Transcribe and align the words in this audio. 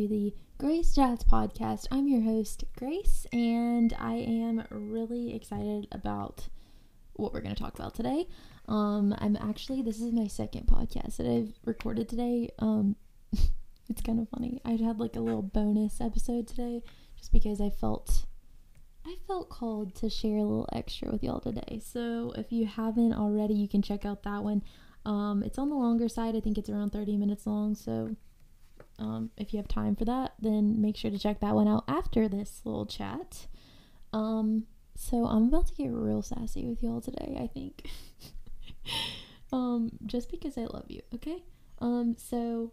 to 0.00 0.08
the 0.08 0.34
Grace 0.56 0.94
Chats 0.94 1.24
podcast. 1.24 1.86
I'm 1.90 2.08
your 2.08 2.22
host, 2.22 2.64
Grace, 2.74 3.26
and 3.34 3.94
I 3.98 4.14
am 4.14 4.64
really 4.70 5.34
excited 5.34 5.88
about 5.92 6.48
what 7.12 7.34
we're 7.34 7.42
going 7.42 7.54
to 7.54 7.62
talk 7.62 7.78
about 7.78 7.94
today. 7.94 8.26
Um, 8.66 9.14
I'm 9.18 9.36
actually, 9.36 9.82
this 9.82 10.00
is 10.00 10.10
my 10.10 10.26
second 10.26 10.68
podcast 10.68 11.18
that 11.18 11.26
I've 11.26 11.52
recorded 11.66 12.08
today. 12.08 12.48
Um, 12.60 12.96
it's 13.90 14.00
kind 14.00 14.18
of 14.20 14.28
funny. 14.30 14.62
I 14.64 14.70
had 14.82 14.98
like 15.00 15.16
a 15.16 15.20
little 15.20 15.42
bonus 15.42 16.00
episode 16.00 16.48
today 16.48 16.82
just 17.18 17.30
because 17.30 17.60
I 17.60 17.68
felt. 17.68 18.24
I 19.04 19.16
felt 19.26 19.50
called 19.50 19.94
to 19.96 20.08
share 20.08 20.38
a 20.38 20.44
little 20.44 20.68
extra 20.72 21.10
with 21.10 21.22
y'all 21.22 21.40
today. 21.40 21.82
So 21.84 22.32
if 22.38 22.52
you 22.52 22.64
haven't 22.64 23.12
already, 23.12 23.52
you 23.52 23.68
can 23.68 23.82
check 23.82 24.06
out 24.06 24.22
that 24.22 24.44
one. 24.44 24.62
Um, 25.04 25.42
it's 25.42 25.58
on 25.58 25.68
the 25.68 25.76
longer 25.76 26.08
side. 26.08 26.36
I 26.36 26.40
think 26.40 26.56
it's 26.56 26.70
around 26.70 26.90
30 26.90 27.18
minutes 27.18 27.46
long. 27.46 27.74
So 27.74 28.16
um, 29.00 29.30
if 29.36 29.52
you 29.52 29.56
have 29.56 29.68
time 29.68 29.96
for 29.96 30.04
that, 30.04 30.34
then 30.38 30.80
make 30.80 30.96
sure 30.96 31.10
to 31.10 31.18
check 31.18 31.40
that 31.40 31.54
one 31.54 31.66
out 31.66 31.84
after 31.88 32.28
this 32.28 32.60
little 32.64 32.86
chat. 32.86 33.46
Um, 34.12 34.66
so 34.94 35.24
I'm 35.26 35.48
about 35.48 35.66
to 35.68 35.74
get 35.74 35.90
real 35.90 36.22
sassy 36.22 36.66
with 36.66 36.82
y'all 36.82 37.00
today, 37.00 37.38
I 37.40 37.46
think. 37.46 37.88
um, 39.52 39.90
just 40.04 40.30
because 40.30 40.58
I 40.58 40.62
love 40.62 40.86
you, 40.88 41.00
okay? 41.14 41.42
Um, 41.78 42.14
so 42.18 42.72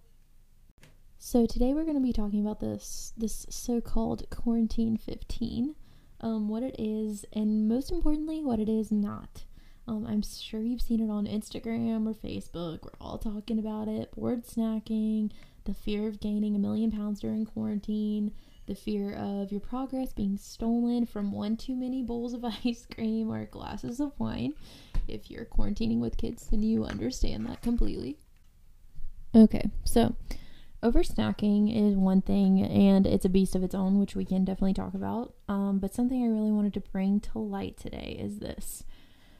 so 1.19 1.45
today 1.45 1.73
we're 1.73 1.83
going 1.83 1.95
to 1.95 2.01
be 2.01 2.13
talking 2.13 2.41
about 2.41 2.59
this 2.59 3.13
this 3.17 3.45
so-called 3.49 4.29
quarantine 4.29 4.97
15, 4.97 5.75
um, 6.21 6.49
what 6.49 6.63
it 6.63 6.75
is, 6.77 7.25
and 7.33 7.67
most 7.67 7.91
importantly, 7.91 8.43
what 8.43 8.59
it 8.59 8.69
is 8.69 8.91
not. 8.91 9.45
Um, 9.87 10.05
I'm 10.05 10.21
sure 10.21 10.61
you've 10.61 10.81
seen 10.81 10.99
it 10.99 11.09
on 11.09 11.25
Instagram 11.25 12.07
or 12.07 12.13
Facebook. 12.13 12.83
We're 12.83 12.91
all 12.99 13.17
talking 13.17 13.57
about 13.57 13.87
it. 13.87 14.11
bored 14.11 14.45
snacking, 14.45 15.31
the 15.67 15.73
fear 15.73 16.07
of 16.07 16.21
gaining 16.21 16.55
a 16.55 16.59
million 16.59 16.89
pounds 16.89 17.19
during 17.19 17.45
quarantine, 17.45 18.31
the 18.67 18.73
fear 18.73 19.13
of 19.13 19.51
your 19.51 19.59
progress 19.59 20.13
being 20.13 20.37
stolen 20.37 21.05
from 21.05 21.31
one 21.31 21.57
too 21.57 21.75
many 21.75 22.01
bowls 22.01 22.33
of 22.33 22.43
ice 22.65 22.87
cream 22.89 23.29
or 23.29 23.45
glasses 23.45 23.99
of 23.99 24.17
wine. 24.17 24.53
If 25.09 25.29
you're 25.29 25.45
quarantining 25.45 25.99
with 25.99 26.17
kids, 26.17 26.47
then 26.47 26.63
you 26.63 26.85
understand 26.85 27.45
that 27.47 27.61
completely. 27.61 28.17
Okay, 29.35 29.69
so 29.83 30.15
over 30.81 31.03
snacking 31.03 31.75
is 31.75 31.97
one 31.97 32.21
thing 32.21 32.61
and 32.61 33.05
it's 33.05 33.25
a 33.25 33.29
beast 33.29 33.53
of 33.55 33.63
its 33.63 33.75
own, 33.75 33.99
which 33.99 34.15
we 34.15 34.23
can 34.23 34.45
definitely 34.45 34.73
talk 34.73 34.93
about. 34.93 35.33
Um, 35.49 35.79
but 35.79 35.93
something 35.93 36.23
I 36.23 36.27
really 36.27 36.51
wanted 36.51 36.73
to 36.75 36.79
bring 36.79 37.19
to 37.19 37.39
light 37.39 37.77
today 37.77 38.17
is 38.17 38.39
this 38.39 38.85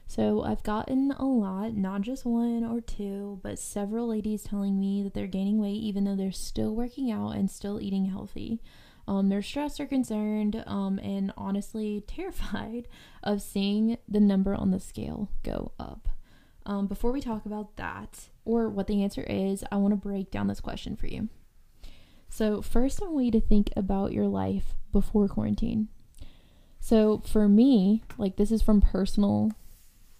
so 0.08 0.42
I've 0.42 0.62
gotten 0.62 1.12
a 1.12 1.26
lot, 1.26 1.74
not 1.74 2.00
just 2.00 2.24
one 2.24 2.64
or 2.64 2.80
two, 2.80 3.40
but 3.42 3.58
several 3.58 4.08
ladies 4.08 4.42
telling 4.42 4.80
me 4.80 5.02
that 5.02 5.12
they're 5.12 5.26
gaining 5.26 5.60
weight 5.60 5.82
even 5.82 6.04
though 6.04 6.16
they're 6.16 6.32
still 6.32 6.74
working 6.74 7.12
out 7.12 7.32
and 7.32 7.50
still 7.50 7.78
eating 7.78 8.06
healthy. 8.06 8.62
Um, 9.06 9.28
they're 9.28 9.42
stressed 9.42 9.78
or 9.80 9.86
concerned, 9.86 10.64
um, 10.66 10.98
and 10.98 11.32
honestly 11.36 12.02
terrified 12.06 12.88
of 13.22 13.42
seeing 13.42 13.98
the 14.08 14.18
number 14.18 14.54
on 14.54 14.70
the 14.70 14.80
scale 14.80 15.30
go 15.42 15.72
up. 15.78 16.08
Um, 16.64 16.86
before 16.86 17.12
we 17.12 17.20
talk 17.20 17.44
about 17.44 17.76
that 17.76 18.30
or 18.46 18.70
what 18.70 18.86
the 18.86 19.02
answer 19.02 19.24
is, 19.28 19.62
I 19.70 19.76
want 19.76 19.92
to 19.92 19.96
break 19.96 20.30
down 20.30 20.48
this 20.48 20.60
question 20.60 20.96
for 20.96 21.06
you. 21.06 21.28
So, 22.30 22.62
first, 22.62 23.02
I 23.02 23.08
want 23.08 23.26
you 23.26 23.32
to 23.32 23.40
think 23.40 23.70
about 23.76 24.12
your 24.12 24.26
life 24.26 24.74
before 24.90 25.28
quarantine. 25.28 25.88
So, 26.80 27.22
for 27.26 27.46
me, 27.46 28.04
like 28.16 28.36
this 28.36 28.50
is 28.50 28.62
from 28.62 28.80
personal 28.80 29.52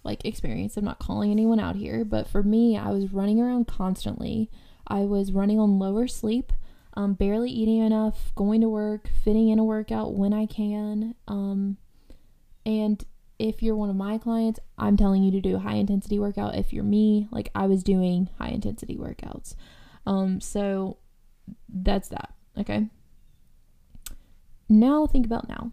like 0.03 0.25
experience. 0.25 0.77
I'm 0.77 0.85
not 0.85 0.99
calling 0.99 1.31
anyone 1.31 1.59
out 1.59 1.75
here, 1.75 2.05
but 2.05 2.27
for 2.27 2.43
me, 2.43 2.77
I 2.77 2.89
was 2.89 3.11
running 3.11 3.39
around 3.39 3.67
constantly. 3.67 4.49
I 4.87 5.01
was 5.01 5.31
running 5.31 5.59
on 5.59 5.79
lower 5.79 6.07
sleep, 6.07 6.51
um, 6.95 7.13
barely 7.13 7.51
eating 7.51 7.79
enough, 7.79 8.33
going 8.35 8.61
to 8.61 8.69
work, 8.69 9.09
fitting 9.23 9.49
in 9.49 9.59
a 9.59 9.63
workout 9.63 10.13
when 10.13 10.33
I 10.33 10.45
can. 10.45 11.15
Um, 11.27 11.77
and 12.65 13.03
if 13.37 13.61
you're 13.61 13.75
one 13.75 13.89
of 13.89 13.95
my 13.95 14.17
clients, 14.17 14.59
I'm 14.77 14.97
telling 14.97 15.23
you 15.23 15.31
to 15.31 15.41
do 15.41 15.55
a 15.55 15.59
high 15.59 15.75
intensity 15.75 16.19
workout. 16.19 16.55
If 16.55 16.73
you're 16.73 16.83
me, 16.83 17.27
like 17.31 17.49
I 17.53 17.67
was 17.67 17.83
doing 17.83 18.29
high 18.37 18.49
intensity 18.49 18.97
workouts. 18.97 19.55
Um, 20.05 20.41
so 20.41 20.97
that's 21.67 22.09
that. 22.09 22.33
Okay. 22.57 22.87
Now 24.67 25.07
think 25.07 25.25
about 25.25 25.47
now. 25.47 25.71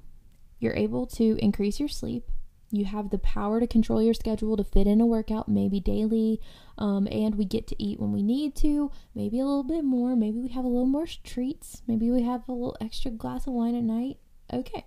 You're 0.59 0.77
able 0.77 1.07
to 1.07 1.39
increase 1.41 1.79
your 1.81 1.89
sleep 1.89 2.31
you 2.71 2.85
have 2.85 3.11
the 3.11 3.19
power 3.19 3.61
to 3.61 3.67
control 3.67 4.03
your 4.03 4.15
schedule 4.15 4.57
to 4.57 4.65
fit 4.65 4.87
in 4.87 5.01
a 5.01 5.07
workout, 5.07 5.49
maybe 5.49 5.81
daily, 5.81 6.41
um, 6.79 7.07
and 7.11 7.37
we 7.37 7.45
get 7.45 7.67
to 7.69 7.83
eat 7.83 8.01
when 8.01 8.13
we 8.13 8.23
need 8.23 8.55
to, 8.57 8.91
maybe 9.15 9.39
a 9.39 9.45
little 9.45 9.63
bit 9.63 9.85
more, 9.85 10.17
maybe 10.17 10.39
we 10.39 10.49
have 10.49 10.65
a 10.65 10.69
little 10.69 10.87
more 10.87 11.07
treats, 11.25 11.83
maybe 11.87 12.11
we 12.11 12.23
have 12.23 12.49
a 12.49 12.53
little 12.53 12.77
extra 12.81 13.11
glass 13.11 13.47
of 13.47 13.53
wine 13.53 13.75
at 13.75 13.85
night. 13.85 14.19
Okay. 14.53 14.85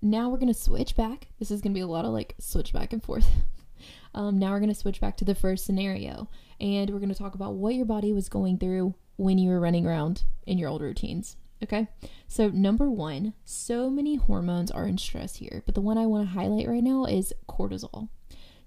Now 0.00 0.28
we're 0.28 0.38
going 0.38 0.52
to 0.52 0.58
switch 0.58 0.96
back. 0.96 1.28
This 1.38 1.50
is 1.50 1.60
going 1.60 1.72
to 1.72 1.78
be 1.78 1.82
a 1.82 1.86
lot 1.86 2.04
of 2.04 2.12
like 2.12 2.34
switch 2.38 2.72
back 2.72 2.92
and 2.92 3.02
forth. 3.02 3.26
um, 4.14 4.38
now 4.38 4.50
we're 4.50 4.60
going 4.60 4.68
to 4.68 4.74
switch 4.74 5.00
back 5.00 5.16
to 5.18 5.24
the 5.24 5.34
first 5.34 5.64
scenario, 5.64 6.28
and 6.60 6.90
we're 6.90 6.98
going 6.98 7.08
to 7.08 7.14
talk 7.14 7.34
about 7.34 7.54
what 7.54 7.74
your 7.74 7.86
body 7.86 8.12
was 8.12 8.28
going 8.28 8.58
through 8.58 8.94
when 9.16 9.38
you 9.38 9.48
were 9.50 9.60
running 9.60 9.86
around 9.86 10.24
in 10.46 10.58
your 10.58 10.68
old 10.68 10.82
routines. 10.82 11.36
Okay, 11.64 11.88
so 12.28 12.50
number 12.50 12.90
one, 12.90 13.32
so 13.46 13.88
many 13.88 14.16
hormones 14.16 14.70
are 14.70 14.86
in 14.86 14.98
stress 14.98 15.36
here, 15.36 15.62
but 15.64 15.74
the 15.74 15.80
one 15.80 15.96
I 15.96 16.04
want 16.04 16.28
to 16.28 16.34
highlight 16.34 16.68
right 16.68 16.84
now 16.84 17.06
is 17.06 17.32
cortisol. 17.48 18.10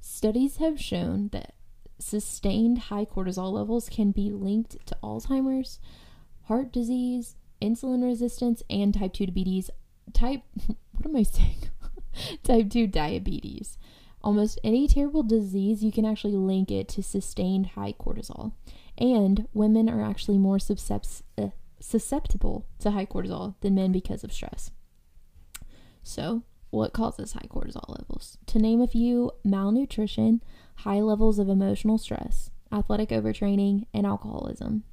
Studies 0.01 0.57
have 0.57 0.81
shown 0.81 1.29
that 1.31 1.53
sustained 1.99 2.79
high 2.79 3.05
cortisol 3.05 3.51
levels 3.51 3.87
can 3.87 4.09
be 4.09 4.31
linked 4.31 4.83
to 4.87 4.97
Alzheimer's, 5.03 5.79
heart 6.45 6.73
disease, 6.73 7.35
insulin 7.61 8.03
resistance, 8.03 8.63
and 8.67 8.95
type 8.95 9.13
2 9.13 9.27
diabetes. 9.27 9.69
Type, 10.11 10.41
what 10.93 11.05
am 11.05 11.15
I 11.15 11.21
saying? 11.21 11.69
type 12.43 12.67
2 12.71 12.87
diabetes. 12.87 13.77
Almost 14.23 14.57
any 14.63 14.87
terrible 14.87 15.21
disease, 15.21 15.83
you 15.83 15.91
can 15.91 16.03
actually 16.03 16.35
link 16.35 16.71
it 16.71 16.87
to 16.89 17.03
sustained 17.03 17.67
high 17.67 17.93
cortisol. 17.93 18.53
And 18.97 19.47
women 19.53 19.87
are 19.87 20.03
actually 20.03 20.39
more 20.39 20.57
susceptible. 20.57 21.23
Uh, 21.37 21.49
susceptible 21.79 22.65
to 22.79 22.91
high 22.91 23.05
cortisol 23.05 23.55
than 23.61 23.75
men 23.75 23.91
because 23.91 24.23
of 24.23 24.33
stress. 24.33 24.71
So, 26.03 26.43
what 26.69 26.93
causes 26.93 27.33
high 27.33 27.47
cortisol 27.49 27.87
levels? 27.89 28.37
To 28.47 28.59
name 28.59 28.81
a 28.81 28.87
few, 28.87 29.31
malnutrition, 29.43 30.41
high 30.77 31.01
levels 31.01 31.39
of 31.39 31.49
emotional 31.49 31.97
stress, 31.97 32.49
athletic 32.71 33.09
overtraining, 33.09 33.85
and 33.93 34.05
alcoholism. 34.05 34.83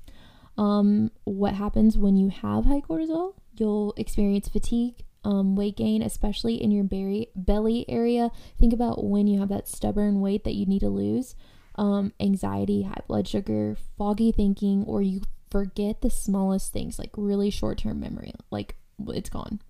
Um, 0.57 1.11
what 1.25 1.55
happens 1.55 1.99
when 1.99 2.17
you 2.17 2.29
have 2.29 2.65
high 2.65 2.81
cortisol? 2.81 3.35
You'll 3.57 3.93
experience 3.97 4.49
fatigue, 4.49 5.05
um, 5.25 5.57
weight 5.57 5.77
gain, 5.77 6.03
especially 6.03 6.63
in 6.63 6.71
your 6.71 6.85
berry, 6.85 7.29
belly 7.35 7.85
area. 7.89 8.31
Think 8.59 8.73
about 8.73 9.05
when 9.05 9.27
you 9.27 9.41
have 9.41 9.49
that 9.49 9.69
stubborn 9.69 10.21
weight 10.21 10.45
that 10.45 10.55
you 10.55 10.67
need 10.67 10.81
to 10.81 10.89
lose. 10.89 11.35
Um, 11.77 12.13
anxiety, 12.21 12.83
high 12.83 13.03
blood 13.09 13.27
sugar, 13.27 13.77
foggy 13.99 14.31
thinking, 14.31 14.85
or 14.87 15.03
you 15.03 15.23
forget 15.55 16.01
the 16.01 16.11
smallest 16.11 16.73
things, 16.73 16.99
like 16.99 17.11
really 17.17 17.49
short 17.49 17.79
term 17.79 18.01
memory, 18.01 18.33
like 18.51 18.75
it's 19.07 19.31
gone. 19.31 19.61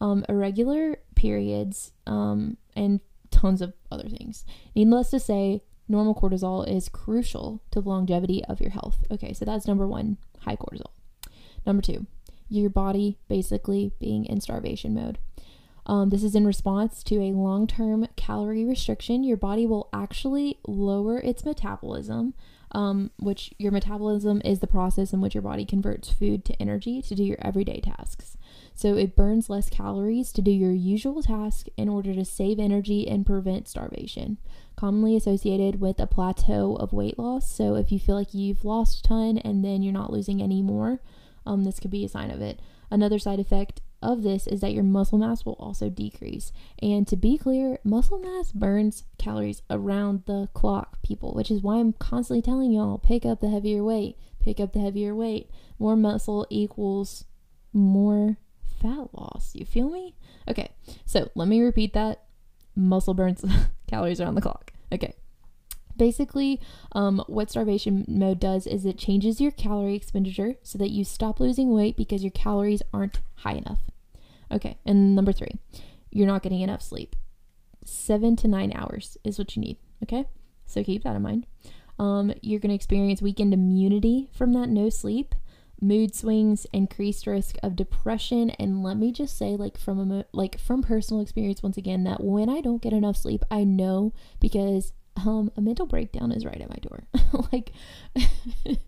Um, 0.00 0.24
irregular 0.28 0.98
periods, 1.16 1.90
um, 2.06 2.58
and 2.76 3.00
tons 3.32 3.60
of 3.60 3.72
other 3.90 4.08
things. 4.08 4.44
Needless 4.76 5.10
to 5.10 5.18
say, 5.18 5.62
normal 5.88 6.14
cortisol 6.14 6.64
is 6.68 6.88
crucial 6.88 7.60
to 7.72 7.80
the 7.80 7.88
longevity 7.88 8.44
of 8.44 8.60
your 8.60 8.70
health. 8.70 9.04
Okay, 9.10 9.32
so 9.32 9.44
that's 9.44 9.66
number 9.66 9.88
one 9.88 10.18
high 10.42 10.54
cortisol. 10.54 10.92
Number 11.66 11.82
two, 11.82 12.06
your 12.48 12.70
body 12.70 13.18
basically 13.26 13.90
being 13.98 14.26
in 14.26 14.40
starvation 14.40 14.94
mode. 14.94 15.18
Um, 15.86 16.10
this 16.10 16.22
is 16.22 16.36
in 16.36 16.46
response 16.46 17.02
to 17.02 17.16
a 17.16 17.32
long 17.32 17.66
term 17.66 18.06
calorie 18.26 18.64
restriction. 18.64 19.24
Your 19.24 19.36
body 19.36 19.66
will 19.66 19.88
actually 19.92 20.58
lower 20.66 21.18
its 21.18 21.44
metabolism 21.44 22.34
um, 22.72 23.10
which 23.18 23.54
your 23.58 23.72
metabolism 23.72 24.42
is 24.44 24.58
the 24.58 24.66
process 24.66 25.12
in 25.12 25.20
which 25.20 25.34
your 25.34 25.42
body 25.42 25.64
converts 25.64 26.12
food 26.12 26.44
to 26.44 26.60
energy 26.60 27.00
to 27.02 27.14
do 27.14 27.24
your 27.24 27.38
everyday 27.40 27.80
tasks. 27.80 28.36
So 28.74 28.96
it 28.96 29.16
burns 29.16 29.48
less 29.48 29.70
calories 29.70 30.32
to 30.32 30.42
do 30.42 30.50
your 30.50 30.72
usual 30.72 31.22
task 31.22 31.68
in 31.76 31.88
order 31.88 32.14
to 32.14 32.24
save 32.24 32.58
energy 32.58 33.08
and 33.08 33.24
prevent 33.24 33.68
starvation. 33.68 34.38
Commonly 34.76 35.16
associated 35.16 35.80
with 35.80 35.98
a 35.98 36.06
plateau 36.06 36.76
of 36.76 36.92
weight 36.92 37.18
loss. 37.18 37.50
So 37.50 37.76
if 37.76 37.90
you 37.90 37.98
feel 37.98 38.16
like 38.16 38.34
you've 38.34 38.64
lost 38.64 39.00
a 39.00 39.08
ton 39.08 39.38
and 39.38 39.64
then 39.64 39.82
you're 39.82 39.92
not 39.92 40.12
losing 40.12 40.42
any 40.42 40.60
more, 40.60 41.00
um, 41.46 41.64
this 41.64 41.80
could 41.80 41.90
be 41.90 42.04
a 42.04 42.08
sign 42.08 42.30
of 42.30 42.42
it. 42.42 42.60
Another 42.90 43.18
side 43.18 43.40
effect 43.40 43.80
of 44.06 44.22
this 44.22 44.46
is 44.46 44.60
that 44.60 44.72
your 44.72 44.84
muscle 44.84 45.18
mass 45.18 45.44
will 45.44 45.56
also 45.58 45.88
decrease. 45.88 46.52
And 46.80 47.06
to 47.08 47.16
be 47.16 47.36
clear, 47.36 47.78
muscle 47.84 48.18
mass 48.18 48.52
burns 48.52 49.04
calories 49.18 49.62
around 49.68 50.22
the 50.26 50.48
clock, 50.54 51.02
people, 51.02 51.34
which 51.34 51.50
is 51.50 51.62
why 51.62 51.76
I'm 51.76 51.92
constantly 51.92 52.42
telling 52.42 52.72
y'all 52.72 52.98
pick 52.98 53.26
up 53.26 53.40
the 53.40 53.50
heavier 53.50 53.82
weight, 53.82 54.16
pick 54.40 54.60
up 54.60 54.72
the 54.72 54.80
heavier 54.80 55.14
weight. 55.14 55.50
More 55.78 55.96
muscle 55.96 56.46
equals 56.48 57.24
more 57.72 58.38
fat 58.80 59.08
loss. 59.12 59.50
You 59.54 59.66
feel 59.66 59.90
me? 59.90 60.14
Okay, 60.48 60.70
so 61.04 61.30
let 61.34 61.48
me 61.48 61.60
repeat 61.60 61.92
that 61.94 62.22
muscle 62.74 63.14
burns 63.14 63.44
calories 63.88 64.20
around 64.20 64.36
the 64.36 64.40
clock. 64.40 64.72
Okay, 64.92 65.14
Basically, 65.96 66.60
um, 66.92 67.24
what 67.26 67.50
starvation 67.50 68.04
mode 68.06 68.38
does 68.38 68.66
is 68.66 68.84
it 68.84 68.98
changes 68.98 69.40
your 69.40 69.50
calorie 69.50 69.94
expenditure 69.94 70.56
so 70.62 70.76
that 70.78 70.90
you 70.90 71.04
stop 71.04 71.40
losing 71.40 71.72
weight 71.72 71.96
because 71.96 72.22
your 72.22 72.32
calories 72.32 72.82
aren't 72.92 73.20
high 73.36 73.54
enough. 73.54 73.80
Okay, 74.50 74.78
and 74.84 75.14
number 75.14 75.32
three, 75.32 75.58
you're 76.10 76.26
not 76.26 76.42
getting 76.42 76.60
enough 76.60 76.82
sleep. 76.82 77.16
Seven 77.84 78.36
to 78.36 78.48
nine 78.48 78.72
hours 78.74 79.16
is 79.24 79.38
what 79.38 79.54
you 79.56 79.62
need. 79.62 79.76
Okay, 80.02 80.26
so 80.66 80.82
keep 80.82 81.04
that 81.04 81.16
in 81.16 81.22
mind. 81.22 81.46
Um, 81.98 82.32
you're 82.42 82.60
going 82.60 82.70
to 82.70 82.74
experience 82.74 83.22
weakened 83.22 83.54
immunity 83.54 84.28
from 84.32 84.52
that 84.52 84.68
no 84.68 84.90
sleep, 84.90 85.34
mood 85.80 86.14
swings, 86.14 86.66
increased 86.72 87.26
risk 87.26 87.56
of 87.62 87.76
depression, 87.76 88.50
and 88.50 88.82
let 88.82 88.96
me 88.96 89.12
just 89.12 89.36
say, 89.36 89.56
like 89.56 89.78
from 89.78 90.10
a 90.10 90.24
like 90.32 90.58
from 90.58 90.82
personal 90.82 91.22
experience, 91.22 91.62
once 91.62 91.76
again, 91.76 92.04
that 92.04 92.22
when 92.22 92.48
I 92.48 92.60
don't 92.60 92.82
get 92.82 92.92
enough 92.92 93.16
sleep, 93.16 93.42
I 93.50 93.64
know 93.64 94.12
because 94.40 94.92
um, 95.16 95.50
a 95.56 95.60
mental 95.60 95.86
breakdown 95.86 96.32
is 96.32 96.44
right 96.44 96.60
at 96.60 96.68
my 96.68 96.76
door. 96.76 97.06
like, 97.52 97.72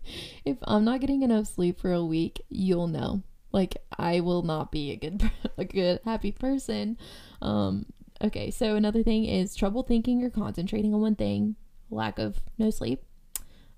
if 0.45 0.57
I'm 0.63 0.85
not 0.85 1.01
getting 1.01 1.23
enough 1.23 1.47
sleep 1.47 1.79
for 1.79 1.91
a 1.91 2.03
week, 2.03 2.41
you'll 2.49 2.87
know. 2.87 3.23
Like, 3.51 3.77
I 3.97 4.19
will 4.19 4.43
not 4.43 4.71
be 4.71 4.91
a 4.91 4.95
good, 4.95 5.29
a 5.57 5.65
good, 5.65 5.99
happy 6.05 6.31
person. 6.31 6.97
Um, 7.41 7.85
okay, 8.21 8.51
so 8.51 8.75
another 8.75 9.03
thing 9.03 9.25
is 9.25 9.55
trouble 9.55 9.83
thinking 9.83 10.23
or 10.23 10.29
concentrating 10.29 10.93
on 10.93 11.01
one 11.01 11.15
thing, 11.15 11.55
lack 11.89 12.19
of 12.19 12.41
no 12.57 12.69
sleep. 12.69 13.03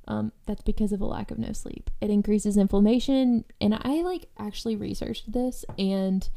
Um, 0.07 0.31
that's 0.45 0.63
because 0.63 0.91
of 0.91 0.99
a 0.99 1.05
lack 1.05 1.31
of 1.31 1.37
no 1.37 1.53
sleep. 1.53 1.89
It 2.01 2.09
increases 2.09 2.57
inflammation, 2.57 3.45
and 3.61 3.75
I 3.75 4.01
like 4.01 4.25
actually 4.37 4.75
researched 4.75 5.31
this, 5.31 5.63
and 5.77 6.27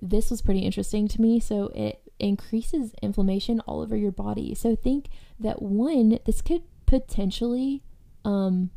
this 0.00 0.30
was 0.30 0.42
pretty 0.42 0.60
interesting 0.60 1.06
to 1.08 1.20
me. 1.20 1.38
So 1.38 1.70
it 1.74 2.00
increases 2.18 2.92
inflammation 3.02 3.60
all 3.60 3.80
over 3.80 3.96
your 3.96 4.12
body. 4.12 4.54
So 4.54 4.74
think 4.74 5.08
that 5.38 5.62
one, 5.62 6.18
this 6.24 6.42
could 6.42 6.62
potentially 6.86 7.82
um, 8.24 8.70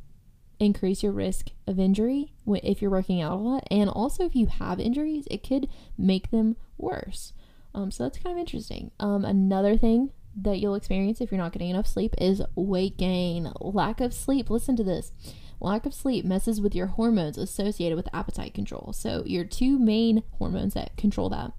increase 0.59 1.03
your 1.03 1.11
risk 1.11 1.51
of 1.67 1.79
injury 1.79 2.33
if 2.47 2.81
you're 2.81 2.91
working 2.91 3.21
out 3.21 3.33
a 3.33 3.35
lot, 3.35 3.67
and 3.69 3.89
also 3.89 4.25
if 4.25 4.35
you 4.35 4.47
have 4.47 4.79
injuries, 4.79 5.27
it 5.29 5.47
could 5.47 5.67
make 5.97 6.31
them 6.31 6.55
worse. 6.77 7.33
Um, 7.73 7.91
so 7.91 8.03
that's 8.03 8.17
kind 8.17 8.35
of 8.35 8.39
interesting. 8.39 8.91
Um, 8.99 9.23
another 9.23 9.77
thing 9.77 10.11
that 10.35 10.59
you'll 10.59 10.75
experience 10.75 11.19
if 11.19 11.31
you're 11.31 11.41
not 11.41 11.51
getting 11.51 11.69
enough 11.69 11.87
sleep 11.87 12.13
is 12.19 12.41
weight 12.55 12.97
gain, 12.97 13.51
lack 13.59 14.01
of 14.01 14.13
sleep. 14.13 14.49
Listen 14.49 14.75
to 14.75 14.83
this. 14.83 15.11
Lack 15.59 15.85
of 15.85 15.93
sleep 15.93 16.23
messes 16.23 16.61
with 16.61 16.75
your 16.75 16.87
hormones 16.87 17.37
associated 17.37 17.95
with 17.95 18.13
appetite 18.13 18.53
control. 18.53 18.93
So, 18.93 19.23
your 19.25 19.43
two 19.43 19.79
main 19.79 20.21
hormones 20.37 20.75
that 20.75 20.95
control 20.97 21.29
that 21.29 21.51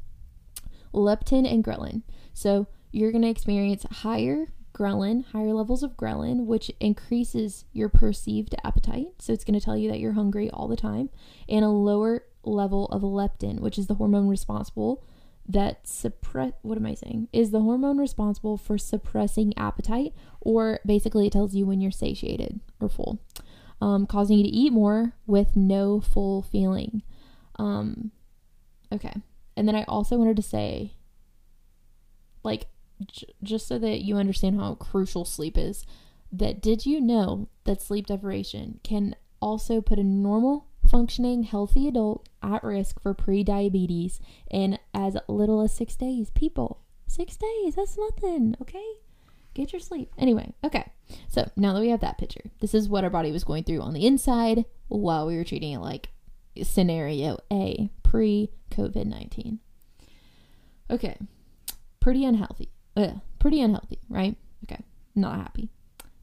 leptin 0.95 1.53
and 1.53 1.65
ghrelin. 1.65 2.03
So, 2.33 2.69
you're 2.93 3.11
going 3.11 3.23
to 3.23 3.29
experience 3.29 3.85
higher 3.91 4.47
ghrelin, 4.79 5.25
higher 5.27 5.53
levels 5.53 5.83
of 5.83 5.97
ghrelin, 5.97 6.47
which 6.47 6.71
increases 6.81 7.65
your 7.73 7.89
perceived 7.89 8.55
appetite. 8.65 9.09
So, 9.19 9.33
it's 9.33 9.45
going 9.45 9.59
to 9.59 9.65
tell 9.65 9.77
you 9.77 9.91
that 9.91 10.01
you're 10.01 10.13
hungry 10.13 10.49
all 10.51 10.69
the 10.69 10.77
time, 10.77 11.11
and 11.49 11.65
a 11.65 11.69
lower 11.69 12.25
level 12.45 12.87
of 12.87 13.03
leptin, 13.03 13.61
which 13.61 13.79
is 13.79 13.89
the 13.89 13.95
hormone 13.95 14.29
responsible 14.29 15.05
that 15.51 15.89
suppress 15.89 16.53
what 16.61 16.77
am 16.77 16.85
I 16.85 16.95
saying? 16.95 17.29
Is 17.33 17.51
the 17.51 17.63
hormone 17.63 17.97
responsible 17.97 18.59
for 18.59 18.77
suppressing 18.77 19.57
appetite 19.57 20.13
or 20.43 20.79
basically 20.85 21.27
it 21.27 21.33
tells 21.33 21.55
you 21.55 21.65
when 21.65 21.81
you're 21.81 21.91
satiated 21.91 22.61
or 22.81 22.91
full 22.91 23.19
um, 23.81 24.07
causing 24.07 24.39
you 24.39 24.45
to 24.45 24.51
eat 24.51 24.73
more 24.73 25.15
with 25.27 25.57
no 25.57 26.01
full 26.01 26.43
feeling. 26.43 27.03
Um, 27.59 28.11
okay. 28.93 29.15
And 29.57 29.67
then 29.67 29.75
I 29.75 29.85
also 29.85 30.17
wanted 30.17 30.37
to 30.37 30.43
say, 30.43 30.95
like, 32.43 32.67
j- 33.07 33.35
just 33.43 33.67
so 33.67 33.79
that 33.79 34.01
you 34.01 34.17
understand 34.17 34.59
how 34.59 34.75
crucial 34.75 35.25
sleep 35.25 35.57
is, 35.57 35.85
that 36.33 36.61
did 36.61 36.87
you 36.87 37.01
know 37.01 37.49
that 37.65 37.81
sleep 37.83 38.07
deprivation 38.07 38.81
can 38.83 39.17
also 39.41 39.81
put 39.81 39.99
a 39.99 40.05
normal 40.05 40.67
functioning 40.89 41.43
healthy 41.43 41.87
adult 41.87 42.29
at 42.43 42.65
risk 42.65 43.01
for 43.01 43.15
pre-diabetes 43.15 44.21
in 44.51 44.79
as 44.95 45.17
little 45.29 45.61
as 45.61 45.73
six 45.73 45.97
days 45.97 46.31
people 46.31 46.81
six 47.07 47.37
days 47.37 47.75
that's 47.75 47.99
nothing 47.99 48.55
okay 48.61 48.95
Get 49.59 49.73
your 49.73 49.81
sleep. 49.81 50.13
Anyway, 50.17 50.53
okay. 50.63 50.85
So 51.27 51.51
now 51.57 51.73
that 51.73 51.81
we 51.81 51.89
have 51.89 51.99
that 51.99 52.17
picture, 52.17 52.45
this 52.61 52.75
is 52.75 52.89
what 52.89 53.03
our 53.03 53.11
body 53.11 53.33
was 53.33 53.43
going 53.43 53.65
through 53.65 53.81
on 53.81 53.93
the 53.93 54.07
inside 54.07 54.67
while 54.87 55.27
we 55.27 55.37
were 55.37 55.43
treating 55.43 55.73
it 55.73 55.81
like 55.81 56.11
scenario 56.63 57.39
A 57.53 57.91
pre 58.05 58.51
COVID 58.71 59.07
19. 59.07 59.59
Okay. 60.89 61.17
Pretty 61.99 62.25
unhealthy. 62.25 62.71
Pretty 63.39 63.61
unhealthy, 63.61 64.01
right? 64.09 64.37
Okay. 64.65 64.83
Not 65.15 65.37
happy. 65.37 65.69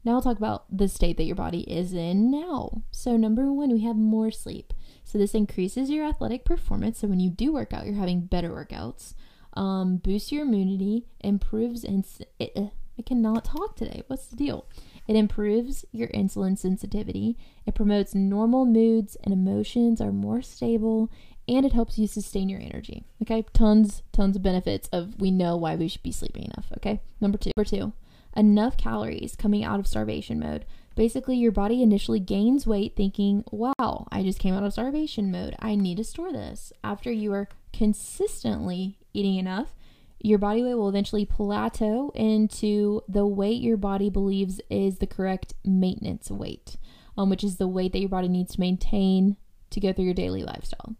Now 0.04 0.12
I'll 0.12 0.22
talk 0.22 0.38
about 0.38 0.64
the 0.70 0.88
state 0.88 1.16
that 1.16 1.24
your 1.24 1.34
body 1.34 1.62
is 1.62 1.92
in 1.92 2.30
now. 2.30 2.82
So, 2.92 3.16
number 3.16 3.52
one, 3.52 3.72
we 3.72 3.82
have 3.82 3.96
more 3.96 4.30
sleep. 4.30 4.72
So, 5.04 5.18
this 5.18 5.34
increases 5.34 5.90
your 5.90 6.06
athletic 6.06 6.44
performance. 6.44 6.98
So, 7.00 7.08
when 7.08 7.18
you 7.18 7.30
do 7.30 7.52
work 7.52 7.72
out, 7.72 7.86
you're 7.86 7.94
having 7.96 8.20
better 8.20 8.50
workouts, 8.50 9.14
um, 9.54 9.96
boosts 9.96 10.30
your 10.30 10.42
immunity, 10.42 11.06
improves 11.20 11.82
ins- 11.84 12.22
uh, 12.40 12.68
I 12.98 13.02
cannot 13.04 13.44
talk 13.44 13.76
today. 13.76 14.02
What's 14.06 14.26
the 14.28 14.36
deal? 14.36 14.66
It 15.06 15.16
improves 15.16 15.84
your 15.92 16.08
insulin 16.08 16.58
sensitivity. 16.58 17.36
It 17.64 17.74
promotes 17.74 18.14
normal 18.14 18.64
moods 18.66 19.16
and 19.22 19.32
emotions 19.32 20.00
are 20.00 20.12
more 20.12 20.42
stable 20.42 21.10
and 21.48 21.64
it 21.64 21.72
helps 21.72 21.98
you 21.98 22.06
sustain 22.06 22.48
your 22.48 22.60
energy. 22.60 23.04
Okay? 23.22 23.44
Tons 23.52 24.02
tons 24.12 24.36
of 24.36 24.42
benefits 24.42 24.88
of 24.92 25.20
we 25.20 25.30
know 25.30 25.56
why 25.56 25.76
we 25.76 25.88
should 25.88 26.02
be 26.02 26.12
sleeping 26.12 26.44
enough, 26.44 26.72
okay? 26.76 27.00
Number 27.20 27.38
2. 27.38 27.50
Number 27.56 27.68
2. 27.68 27.92
Enough 28.36 28.76
calories 28.76 29.36
coming 29.36 29.64
out 29.64 29.80
of 29.80 29.86
starvation 29.86 30.38
mode. 30.38 30.66
Basically, 30.94 31.36
your 31.36 31.52
body 31.52 31.82
initially 31.82 32.20
gains 32.20 32.66
weight 32.66 32.96
thinking, 32.96 33.44
"Wow, 33.50 34.06
I 34.10 34.22
just 34.22 34.38
came 34.38 34.54
out 34.54 34.62
of 34.62 34.72
starvation 34.72 35.30
mode. 35.30 35.54
I 35.58 35.74
need 35.74 35.98
to 35.98 36.04
store 36.04 36.32
this." 36.32 36.72
After 36.82 37.12
you 37.12 37.32
are 37.32 37.48
consistently 37.72 38.98
eating 39.12 39.36
enough, 39.36 39.74
your 40.20 40.38
body 40.38 40.62
weight 40.62 40.74
will 40.74 40.88
eventually 40.88 41.24
plateau 41.24 42.10
into 42.14 43.02
the 43.08 43.26
weight 43.26 43.60
your 43.60 43.76
body 43.76 44.10
believes 44.10 44.60
is 44.70 44.98
the 44.98 45.06
correct 45.06 45.54
maintenance 45.64 46.30
weight, 46.30 46.76
um, 47.16 47.30
which 47.30 47.44
is 47.44 47.56
the 47.56 47.68
weight 47.68 47.92
that 47.92 48.00
your 48.00 48.08
body 48.08 48.28
needs 48.28 48.54
to 48.54 48.60
maintain 48.60 49.36
to 49.70 49.80
go 49.80 49.92
through 49.92 50.06
your 50.06 50.14
daily 50.14 50.42
lifestyle. 50.42 50.96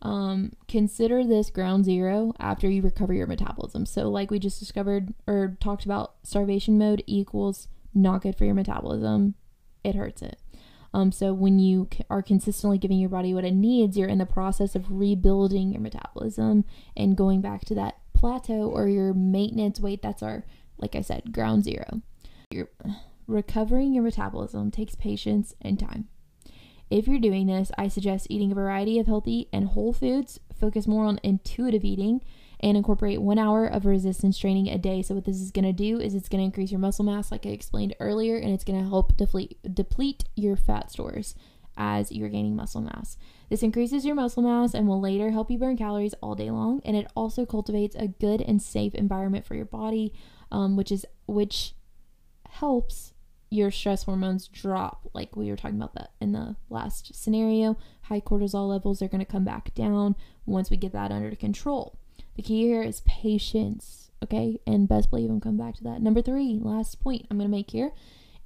Um, 0.00 0.52
consider 0.68 1.24
this 1.24 1.50
ground 1.50 1.84
zero 1.84 2.32
after 2.38 2.70
you 2.70 2.82
recover 2.82 3.12
your 3.12 3.26
metabolism. 3.26 3.84
So, 3.84 4.08
like 4.08 4.30
we 4.30 4.38
just 4.38 4.60
discovered 4.60 5.12
or 5.26 5.56
talked 5.60 5.84
about, 5.84 6.14
starvation 6.22 6.78
mode 6.78 7.02
equals 7.06 7.68
not 7.94 8.22
good 8.22 8.36
for 8.36 8.44
your 8.44 8.54
metabolism. 8.54 9.34
It 9.82 9.96
hurts 9.96 10.22
it. 10.22 10.38
Um, 10.94 11.12
so 11.12 11.34
when 11.34 11.58
you 11.58 11.88
are 12.08 12.22
consistently 12.22 12.78
giving 12.78 12.98
your 12.98 13.10
body 13.10 13.34
what 13.34 13.44
it 13.44 13.54
needs, 13.54 13.96
you're 13.96 14.08
in 14.08 14.18
the 14.18 14.26
process 14.26 14.74
of 14.74 14.90
rebuilding 14.90 15.72
your 15.72 15.82
metabolism 15.82 16.64
and 16.96 17.16
going 17.16 17.40
back 17.40 17.64
to 17.66 17.74
that 17.74 17.97
plateau 18.18 18.68
or 18.68 18.88
your 18.88 19.14
maintenance 19.14 19.78
weight. 19.78 20.02
That's 20.02 20.22
our, 20.22 20.44
like 20.76 20.96
I 20.96 21.02
said, 21.02 21.32
ground 21.32 21.64
zero. 21.64 22.02
You're 22.50 22.68
recovering 23.28 23.94
your 23.94 24.02
metabolism 24.02 24.70
takes 24.70 24.96
patience 24.96 25.54
and 25.62 25.78
time. 25.78 26.08
If 26.90 27.06
you're 27.06 27.20
doing 27.20 27.46
this, 27.46 27.70
I 27.78 27.88
suggest 27.88 28.26
eating 28.30 28.50
a 28.50 28.56
variety 28.56 28.98
of 28.98 29.06
healthy 29.06 29.48
and 29.52 29.66
whole 29.66 29.92
foods, 29.92 30.40
focus 30.58 30.86
more 30.86 31.04
on 31.04 31.20
intuitive 31.22 31.84
eating, 31.84 32.22
and 32.60 32.76
incorporate 32.76 33.20
one 33.20 33.38
hour 33.38 33.66
of 33.66 33.86
resistance 33.86 34.36
training 34.36 34.68
a 34.68 34.78
day. 34.78 35.02
So, 35.02 35.14
what 35.14 35.24
this 35.24 35.40
is 35.40 35.52
going 35.52 35.66
to 35.66 35.72
do 35.72 36.00
is 36.00 36.14
it's 36.14 36.28
going 36.28 36.40
to 36.40 36.46
increase 36.46 36.72
your 36.72 36.80
muscle 36.80 37.04
mass, 37.04 37.30
like 37.30 37.46
I 37.46 37.50
explained 37.50 37.94
earlier, 38.00 38.36
and 38.36 38.52
it's 38.52 38.64
going 38.64 38.82
to 38.82 38.88
help 38.88 39.16
deplete, 39.16 39.58
deplete 39.74 40.24
your 40.34 40.56
fat 40.56 40.90
stores 40.90 41.34
as 41.76 42.10
you're 42.10 42.30
gaining 42.30 42.56
muscle 42.56 42.80
mass. 42.80 43.16
This 43.48 43.62
increases 43.62 44.04
your 44.04 44.14
muscle 44.14 44.42
mass 44.42 44.74
and 44.74 44.86
will 44.86 45.00
later 45.00 45.30
help 45.30 45.50
you 45.50 45.58
burn 45.58 45.76
calories 45.76 46.14
all 46.22 46.34
day 46.34 46.50
long, 46.50 46.80
and 46.84 46.96
it 46.96 47.10
also 47.16 47.46
cultivates 47.46 47.96
a 47.96 48.08
good 48.08 48.42
and 48.42 48.60
safe 48.60 48.94
environment 48.94 49.46
for 49.46 49.54
your 49.54 49.64
body, 49.64 50.12
um, 50.50 50.76
which 50.76 50.92
is 50.92 51.06
which 51.26 51.74
helps 52.50 53.14
your 53.50 53.70
stress 53.70 54.02
hormones 54.04 54.48
drop. 54.48 55.08
Like 55.14 55.34
we 55.36 55.48
were 55.48 55.56
talking 55.56 55.78
about 55.78 55.94
that 55.94 56.10
in 56.20 56.32
the 56.32 56.56
last 56.68 57.14
scenario, 57.14 57.78
high 58.02 58.20
cortisol 58.20 58.68
levels 58.68 59.00
are 59.00 59.08
going 59.08 59.24
to 59.24 59.32
come 59.32 59.44
back 59.44 59.74
down 59.74 60.16
once 60.44 60.70
we 60.70 60.76
get 60.76 60.92
that 60.92 61.10
under 61.10 61.34
control. 61.34 61.98
The 62.36 62.42
key 62.42 62.62
here 62.62 62.82
is 62.82 63.00
patience, 63.06 64.10
okay? 64.22 64.60
And 64.66 64.88
best 64.88 65.10
believe 65.10 65.30
I'm 65.30 65.40
coming 65.40 65.58
back 65.58 65.76
to 65.76 65.84
that. 65.84 66.02
Number 66.02 66.22
three, 66.22 66.58
last 66.60 67.00
point 67.00 67.26
I'm 67.30 67.38
going 67.38 67.48
to 67.48 67.56
make 67.56 67.70
here 67.70 67.92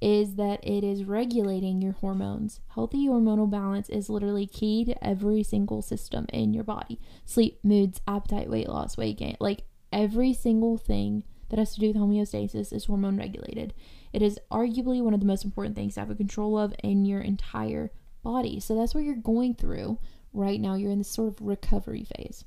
is 0.03 0.35
that 0.35 0.59
it 0.67 0.83
is 0.83 1.05
regulating 1.05 1.81
your 1.81 1.93
hormones. 1.93 2.59
Healthy 2.75 3.07
hormonal 3.07 3.49
balance 3.49 3.87
is 3.87 4.09
literally 4.09 4.45
key 4.45 4.83
to 4.83 5.01
every 5.01 5.43
single 5.43 5.81
system 5.81 6.25
in 6.33 6.53
your 6.53 6.65
body 6.65 6.99
sleep, 7.23 7.57
moods, 7.63 8.01
appetite, 8.05 8.49
weight 8.49 8.67
loss, 8.67 8.97
weight 8.97 9.17
gain. 9.17 9.37
Like 9.39 9.63
every 9.93 10.33
single 10.33 10.77
thing 10.77 11.23
that 11.47 11.57
has 11.57 11.73
to 11.75 11.79
do 11.79 11.87
with 11.87 11.95
homeostasis 11.95 12.73
is 12.73 12.83
hormone 12.83 13.15
regulated. 13.15 13.73
It 14.11 14.21
is 14.21 14.37
arguably 14.51 15.01
one 15.01 15.13
of 15.13 15.21
the 15.21 15.25
most 15.25 15.45
important 15.45 15.77
things 15.77 15.93
to 15.93 16.01
have 16.01 16.09
a 16.09 16.15
control 16.15 16.57
of 16.59 16.75
in 16.83 17.05
your 17.05 17.21
entire 17.21 17.89
body. 18.23 18.59
So 18.59 18.75
that's 18.75 18.93
what 18.93 19.05
you're 19.05 19.15
going 19.15 19.55
through 19.55 19.99
right 20.33 20.59
now. 20.59 20.75
You're 20.75 20.91
in 20.91 20.97
this 20.97 21.07
sort 21.07 21.29
of 21.29 21.47
recovery 21.47 22.05
phase. 22.17 22.43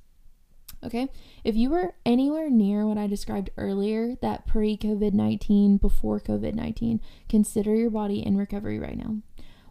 Okay? 0.85 1.09
If 1.45 1.57
you 1.57 1.71
were 1.71 1.95
anywhere 2.05 2.51
near 2.51 2.87
what 2.87 2.99
I 2.99 3.07
described 3.07 3.51
earlier, 3.57 4.17
that 4.23 4.47
pre 4.47 4.77
COVID 4.77 5.13
19, 5.13 5.79
before 5.79 6.21
COVID 6.21 6.55
19, 6.55 7.01
consider 7.29 7.75
your 7.75 7.91
body 7.91 8.25
in 8.25 8.37
recovery 8.37 8.79
right 8.79 8.97
now. 8.97 9.17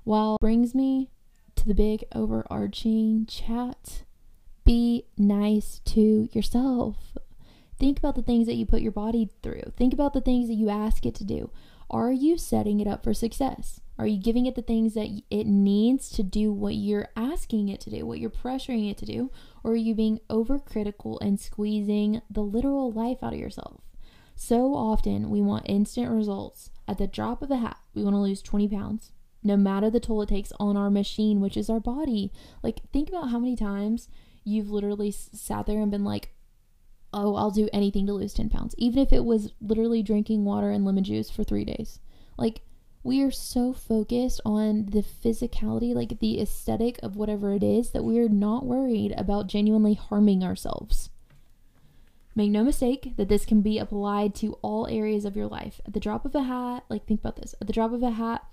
While 0.03 0.37
brings 0.39 0.75
me 0.75 1.09
to 1.55 1.67
the 1.67 1.73
big 1.73 2.03
overarching 2.13 3.25
chat, 3.25 4.03
be 4.63 5.05
nice 5.17 5.79
to 5.85 6.29
yourself. 6.31 7.17
Think 7.77 7.99
about 7.99 8.15
the 8.15 8.21
things 8.21 8.47
that 8.47 8.55
you 8.55 8.65
put 8.65 8.81
your 8.81 8.91
body 8.91 9.29
through. 9.43 9.73
Think 9.75 9.93
about 9.93 10.13
the 10.13 10.21
things 10.21 10.47
that 10.47 10.53
you 10.53 10.69
ask 10.69 11.05
it 11.05 11.15
to 11.15 11.23
do. 11.23 11.49
Are 11.89 12.11
you 12.11 12.37
setting 12.37 12.79
it 12.79 12.87
up 12.87 13.03
for 13.03 13.13
success? 13.13 13.81
Are 13.97 14.07
you 14.07 14.21
giving 14.21 14.45
it 14.45 14.55
the 14.55 14.61
things 14.61 14.93
that 14.95 15.21
it 15.29 15.45
needs 15.45 16.09
to 16.11 16.23
do 16.23 16.51
what 16.51 16.75
you're 16.75 17.07
asking 17.15 17.69
it 17.69 17.79
to 17.81 17.89
do, 17.89 18.05
what 18.05 18.19
you're 18.19 18.29
pressuring 18.29 18.89
it 18.91 18.97
to 18.97 19.05
do? 19.05 19.31
Or 19.63 19.71
are 19.71 19.75
you 19.75 19.95
being 19.95 20.19
overcritical 20.29 21.17
and 21.21 21.39
squeezing 21.39 22.21
the 22.29 22.41
literal 22.41 22.91
life 22.91 23.19
out 23.23 23.33
of 23.33 23.39
yourself? 23.39 23.81
So 24.35 24.75
often 24.75 25.29
we 25.29 25.41
want 25.41 25.69
instant 25.69 26.11
results. 26.11 26.69
At 26.87 26.97
the 26.97 27.07
drop 27.07 27.41
of 27.41 27.51
a 27.51 27.57
hat, 27.57 27.77
we 27.93 28.03
want 28.03 28.15
to 28.15 28.19
lose 28.19 28.41
20 28.41 28.67
pounds, 28.67 29.11
no 29.41 29.55
matter 29.55 29.89
the 29.89 29.99
toll 29.99 30.21
it 30.21 30.29
takes 30.29 30.51
on 30.59 30.75
our 30.75 30.89
machine, 30.89 31.39
which 31.39 31.55
is 31.55 31.69
our 31.69 31.79
body. 31.79 32.31
Like, 32.61 32.81
think 32.91 33.09
about 33.09 33.29
how 33.29 33.39
many 33.39 33.55
times 33.55 34.09
you've 34.43 34.69
literally 34.69 35.09
sat 35.11 35.65
there 35.65 35.81
and 35.81 35.89
been 35.89 36.03
like, 36.03 36.35
oh, 37.13 37.35
I'll 37.35 37.49
do 37.49 37.69
anything 37.71 38.05
to 38.07 38.13
lose 38.13 38.33
10 38.33 38.49
pounds, 38.49 38.75
even 38.77 39.01
if 39.01 39.13
it 39.13 39.23
was 39.23 39.53
literally 39.61 40.03
drinking 40.03 40.43
water 40.43 40.69
and 40.69 40.83
lemon 40.83 41.05
juice 41.05 41.29
for 41.29 41.45
three 41.45 41.63
days. 41.63 41.99
Like, 42.37 42.61
we 43.05 43.21
are 43.21 43.29
so 43.29 43.71
focused 43.71 44.41
on 44.43 44.87
the 44.87 45.03
physicality, 45.03 45.93
like 45.93 46.19
the 46.19 46.41
aesthetic 46.41 46.99
of 47.03 47.15
whatever 47.15 47.53
it 47.53 47.61
is, 47.61 47.91
that 47.91 48.03
we 48.03 48.17
are 48.17 48.27
not 48.27 48.65
worried 48.65 49.13
about 49.15 49.45
genuinely 49.45 49.93
harming 49.93 50.43
ourselves. 50.43 51.11
Make 52.33 52.49
no 52.49 52.63
mistake 52.63 53.13
that 53.15 53.29
this 53.29 53.45
can 53.45 53.61
be 53.61 53.77
applied 53.77 54.33
to 54.35 54.57
all 54.63 54.87
areas 54.87 55.23
of 55.23 55.35
your 55.35 55.45
life. 55.45 55.79
At 55.85 55.93
the 55.93 55.99
drop 55.99 56.25
of 56.25 56.33
a 56.33 56.41
hat, 56.41 56.83
like 56.89 57.05
think 57.05 57.19
about 57.19 57.35
this 57.35 57.53
at 57.61 57.67
the 57.67 57.73
drop 57.73 57.93
of 57.93 58.01
a 58.01 58.09
hat, 58.09 58.43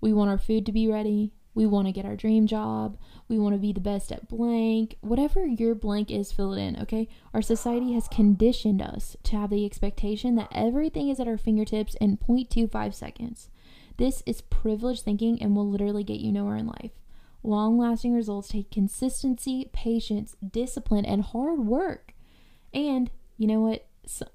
we 0.00 0.12
want 0.12 0.28
our 0.28 0.38
food 0.38 0.66
to 0.66 0.72
be 0.72 0.88
ready. 0.88 1.30
We 1.54 1.64
want 1.64 1.86
to 1.86 1.92
get 1.92 2.04
our 2.04 2.16
dream 2.16 2.48
job. 2.48 2.98
We 3.28 3.38
want 3.38 3.54
to 3.54 3.60
be 3.60 3.72
the 3.72 3.80
best 3.80 4.10
at 4.10 4.28
blank. 4.28 4.96
Whatever 5.02 5.46
your 5.46 5.76
blank 5.76 6.10
is, 6.10 6.32
fill 6.32 6.54
it 6.54 6.60
in, 6.60 6.76
okay? 6.82 7.08
Our 7.32 7.42
society 7.42 7.92
has 7.92 8.08
conditioned 8.08 8.82
us 8.82 9.16
to 9.22 9.36
have 9.36 9.50
the 9.50 9.64
expectation 9.64 10.34
that 10.34 10.50
everything 10.52 11.10
is 11.10 11.20
at 11.20 11.28
our 11.28 11.38
fingertips 11.38 11.94
in 12.00 12.16
0.25 12.16 12.92
seconds. 12.92 13.50
This 14.00 14.22
is 14.24 14.40
privileged 14.40 15.04
thinking 15.04 15.42
and 15.42 15.54
will 15.54 15.68
literally 15.68 16.02
get 16.02 16.20
you 16.20 16.32
nowhere 16.32 16.56
in 16.56 16.66
life. 16.66 16.92
Long 17.42 17.76
lasting 17.76 18.14
results 18.14 18.48
take 18.48 18.70
consistency, 18.70 19.68
patience, 19.74 20.36
discipline, 20.42 21.04
and 21.04 21.20
hard 21.20 21.58
work. 21.58 22.14
And 22.72 23.10
you 23.36 23.46
know 23.46 23.60
what? 23.60 23.86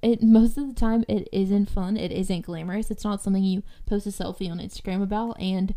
It 0.03 0.21
most 0.23 0.59
of 0.59 0.67
the 0.67 0.79
time 0.79 1.03
it 1.07 1.27
isn't 1.31 1.71
fun. 1.71 1.97
It 1.97 2.11
isn't 2.11 2.45
glamorous. 2.45 2.91
It's 2.91 3.03
not 3.03 3.23
something 3.23 3.43
you 3.43 3.63
post 3.87 4.05
a 4.05 4.11
selfie 4.11 4.51
on 4.51 4.59
Instagram 4.59 5.01
about. 5.01 5.41
And 5.41 5.73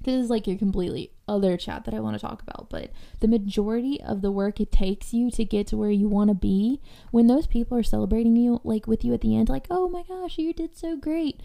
this 0.00 0.14
is 0.14 0.30
like 0.30 0.46
your 0.46 0.56
completely 0.56 1.12
other 1.28 1.58
chat 1.58 1.84
that 1.84 1.92
I 1.92 2.00
want 2.00 2.18
to 2.18 2.26
talk 2.26 2.40
about. 2.40 2.70
But 2.70 2.90
the 3.20 3.28
majority 3.28 4.00
of 4.00 4.22
the 4.22 4.32
work 4.32 4.60
it 4.60 4.72
takes 4.72 5.12
you 5.12 5.30
to 5.32 5.44
get 5.44 5.66
to 5.66 5.76
where 5.76 5.90
you 5.90 6.08
want 6.08 6.28
to 6.28 6.34
be, 6.34 6.80
when 7.10 7.26
those 7.26 7.46
people 7.46 7.76
are 7.76 7.82
celebrating 7.82 8.36
you, 8.36 8.62
like 8.64 8.86
with 8.86 9.04
you 9.04 9.12
at 9.12 9.20
the 9.20 9.36
end, 9.36 9.50
like, 9.50 9.66
oh 9.68 9.90
my 9.90 10.04
gosh, 10.08 10.38
you 10.38 10.54
did 10.54 10.74
so 10.74 10.96
great 10.96 11.38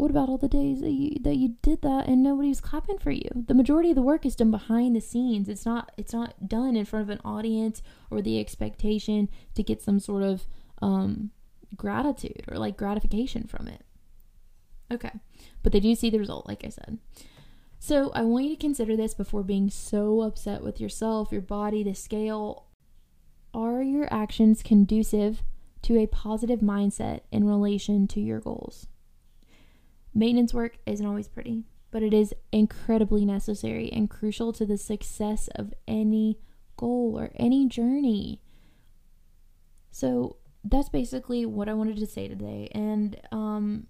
what 0.00 0.10
about 0.10 0.30
all 0.30 0.38
the 0.38 0.48
days 0.48 0.80
that 0.80 0.92
you 0.92 1.16
that 1.20 1.36
you 1.36 1.56
did 1.60 1.82
that 1.82 2.06
and 2.06 2.22
nobody 2.22 2.48
was 2.48 2.60
clapping 2.60 2.98
for 2.98 3.10
you? 3.10 3.28
The 3.34 3.54
majority 3.54 3.90
of 3.90 3.96
the 3.96 4.02
work 4.02 4.24
is 4.24 4.34
done 4.34 4.50
behind 4.50 4.96
the 4.96 5.00
scenes. 5.00 5.48
It's 5.48 5.66
not 5.66 5.92
it's 5.98 6.14
not 6.14 6.48
done 6.48 6.74
in 6.74 6.86
front 6.86 7.02
of 7.02 7.10
an 7.10 7.20
audience 7.24 7.82
or 8.10 8.22
the 8.22 8.40
expectation 8.40 9.28
to 9.54 9.62
get 9.62 9.82
some 9.82 10.00
sort 10.00 10.22
of 10.22 10.46
um, 10.80 11.30
gratitude 11.76 12.44
or 12.48 12.56
like 12.56 12.78
gratification 12.78 13.46
from 13.46 13.68
it. 13.68 13.82
Okay. 14.90 15.12
But 15.62 15.72
they 15.72 15.80
do 15.80 15.94
see 15.94 16.08
the 16.08 16.18
result, 16.18 16.48
like 16.48 16.64
I 16.64 16.70
said. 16.70 16.98
So 17.78 18.10
I 18.14 18.22
want 18.22 18.44
you 18.44 18.56
to 18.56 18.60
consider 18.60 18.96
this 18.96 19.14
before 19.14 19.42
being 19.42 19.68
so 19.68 20.22
upset 20.22 20.62
with 20.62 20.80
yourself, 20.80 21.30
your 21.30 21.42
body, 21.42 21.82
the 21.82 21.94
scale. 21.94 22.66
Are 23.52 23.82
your 23.82 24.12
actions 24.12 24.62
conducive 24.62 25.42
to 25.82 25.98
a 25.98 26.06
positive 26.06 26.60
mindset 26.60 27.20
in 27.30 27.44
relation 27.44 28.06
to 28.08 28.20
your 28.20 28.40
goals? 28.40 28.86
Maintenance 30.14 30.52
work 30.52 30.78
isn't 30.86 31.06
always 31.06 31.28
pretty, 31.28 31.64
but 31.90 32.02
it 32.02 32.12
is 32.12 32.34
incredibly 32.52 33.24
necessary 33.24 33.90
and 33.92 34.10
crucial 34.10 34.52
to 34.52 34.66
the 34.66 34.76
success 34.76 35.48
of 35.54 35.72
any 35.86 36.38
goal 36.76 37.18
or 37.18 37.30
any 37.36 37.68
journey. 37.68 38.40
So 39.90 40.36
that's 40.64 40.88
basically 40.88 41.46
what 41.46 41.68
I 41.68 41.74
wanted 41.74 41.96
to 41.98 42.06
say 42.06 42.28
today. 42.28 42.68
And 42.72 43.20
um, 43.32 43.86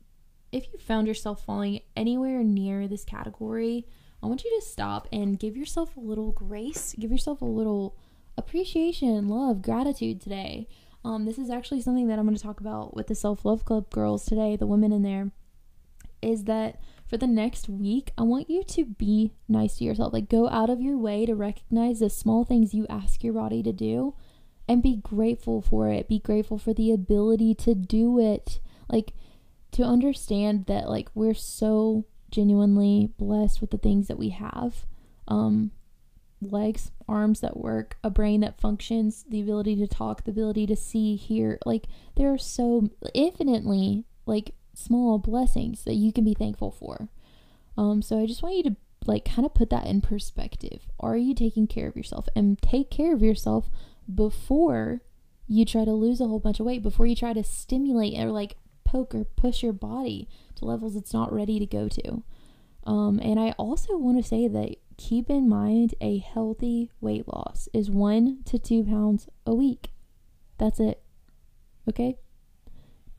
if 0.52 0.66
you 0.72 0.78
found 0.78 1.06
yourself 1.06 1.44
falling 1.44 1.80
anywhere 1.96 2.42
near 2.42 2.86
this 2.86 3.04
category, 3.04 3.86
I 4.22 4.26
want 4.26 4.44
you 4.44 4.60
to 4.60 4.66
stop 4.66 5.08
and 5.12 5.38
give 5.38 5.56
yourself 5.56 5.96
a 5.96 6.00
little 6.00 6.32
grace, 6.32 6.94
give 6.98 7.10
yourself 7.10 7.40
a 7.40 7.46
little 7.46 7.96
appreciation, 8.36 9.28
love, 9.28 9.62
gratitude 9.62 10.20
today. 10.20 10.68
Um, 11.02 11.24
this 11.24 11.38
is 11.38 11.48
actually 11.48 11.80
something 11.80 12.08
that 12.08 12.18
I'm 12.18 12.26
going 12.26 12.36
to 12.36 12.42
talk 12.42 12.60
about 12.60 12.94
with 12.94 13.06
the 13.06 13.14
Self 13.14 13.44
Love 13.44 13.64
Club 13.64 13.88
girls 13.88 14.26
today, 14.26 14.56
the 14.56 14.66
women 14.66 14.92
in 14.92 15.02
there 15.02 15.32
is 16.22 16.44
that 16.44 16.80
for 17.06 17.16
the 17.16 17.26
next 17.26 17.68
week, 17.68 18.12
I 18.16 18.22
want 18.22 18.48
you 18.48 18.62
to 18.62 18.84
be 18.84 19.32
nice 19.48 19.78
to 19.78 19.84
yourself. 19.84 20.12
Like, 20.12 20.28
go 20.28 20.48
out 20.48 20.70
of 20.70 20.80
your 20.80 20.96
way 20.96 21.26
to 21.26 21.34
recognize 21.34 21.98
the 21.98 22.08
small 22.08 22.44
things 22.44 22.72
you 22.72 22.86
ask 22.88 23.24
your 23.24 23.32
body 23.32 23.62
to 23.64 23.72
do 23.72 24.14
and 24.68 24.82
be 24.82 24.96
grateful 24.96 25.60
for 25.60 25.88
it. 25.88 26.08
Be 26.08 26.20
grateful 26.20 26.56
for 26.56 26.72
the 26.72 26.92
ability 26.92 27.54
to 27.56 27.74
do 27.74 28.20
it. 28.20 28.60
Like, 28.88 29.12
to 29.72 29.82
understand 29.82 30.66
that, 30.66 30.88
like, 30.88 31.08
we're 31.14 31.34
so 31.34 32.04
genuinely 32.30 33.10
blessed 33.18 33.60
with 33.60 33.70
the 33.70 33.78
things 33.78 34.06
that 34.06 34.18
we 34.18 34.28
have. 34.30 34.86
Um, 35.26 35.72
legs, 36.40 36.92
arms 37.08 37.40
that 37.40 37.56
work, 37.56 37.96
a 38.02 38.10
brain 38.10 38.40
that 38.40 38.60
functions, 38.60 39.24
the 39.28 39.40
ability 39.40 39.76
to 39.76 39.86
talk, 39.86 40.24
the 40.24 40.30
ability 40.30 40.66
to 40.66 40.76
see, 40.76 41.16
hear. 41.16 41.58
Like, 41.66 41.86
there 42.16 42.32
are 42.32 42.38
so 42.38 42.90
infinitely, 43.14 44.04
like, 44.26 44.54
small 44.80 45.18
blessings 45.18 45.84
that 45.84 45.94
you 45.94 46.12
can 46.12 46.24
be 46.24 46.34
thankful 46.34 46.70
for. 46.70 47.08
Um, 47.76 48.02
so 48.02 48.20
I 48.20 48.26
just 48.26 48.42
want 48.42 48.56
you 48.56 48.62
to 48.64 48.76
like 49.06 49.24
kind 49.24 49.46
of 49.46 49.54
put 49.54 49.70
that 49.70 49.86
in 49.86 50.00
perspective. 50.00 50.82
Are 50.98 51.16
you 51.16 51.34
taking 51.34 51.66
care 51.66 51.88
of 51.88 51.96
yourself? 51.96 52.28
And 52.34 52.60
take 52.60 52.90
care 52.90 53.14
of 53.14 53.22
yourself 53.22 53.70
before 54.12 55.00
you 55.48 55.64
try 55.64 55.84
to 55.84 55.92
lose 55.92 56.20
a 56.20 56.26
whole 56.26 56.38
bunch 56.38 56.60
of 56.60 56.66
weight, 56.66 56.82
before 56.82 57.06
you 57.06 57.16
try 57.16 57.32
to 57.32 57.42
stimulate 57.42 58.18
or 58.18 58.30
like 58.30 58.56
poke 58.84 59.14
or 59.14 59.24
push 59.24 59.62
your 59.62 59.72
body 59.72 60.28
to 60.56 60.64
levels 60.64 60.96
it's 60.96 61.14
not 61.14 61.32
ready 61.32 61.58
to 61.58 61.66
go 61.66 61.88
to. 61.88 62.22
Um, 62.84 63.20
and 63.22 63.38
I 63.38 63.52
also 63.52 63.96
want 63.96 64.22
to 64.22 64.28
say 64.28 64.48
that 64.48 64.76
keep 64.96 65.30
in 65.30 65.48
mind 65.48 65.94
a 66.00 66.18
healthy 66.18 66.90
weight 67.00 67.26
loss 67.28 67.68
is 67.72 67.90
one 67.90 68.42
to 68.46 68.58
two 68.58 68.84
pounds 68.84 69.28
a 69.46 69.54
week. 69.54 69.90
That's 70.58 70.80
it. 70.80 71.02
Okay? 71.88 72.16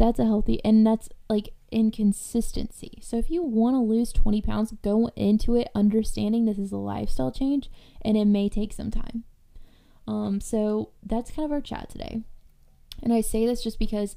That's 0.02 0.20
a 0.20 0.26
healthy 0.26 0.60
and 0.66 0.86
that's 0.86 1.10
like 1.30 1.54
inconsistency. 1.72 2.98
So 3.02 3.18
if 3.18 3.30
you 3.30 3.44
want 3.44 3.76
to 3.76 3.80
lose 3.80 4.12
20 4.12 4.42
pounds, 4.42 4.74
go 4.82 5.12
into 5.16 5.56
it 5.56 5.70
understanding 5.76 6.46
this 6.46 6.58
is 6.58 6.72
a 6.72 6.78
lifestyle 6.78 7.32
change 7.32 7.70
and 8.02 8.18
it 8.18 8.26
may 8.26 8.50
take 8.50 8.74
some 8.74 8.90
time. 8.90 9.26
Um, 10.08 10.42
so 10.42 10.90
that's 11.06 11.30
kind 11.30 11.46
of 11.46 11.52
our 11.52 11.62
chat 11.62 11.90
today. 11.90 12.24
And 13.04 13.14
I 13.14 13.22
say 13.22 13.46
this 13.46 13.64
just 13.64 13.78
because 13.78 14.16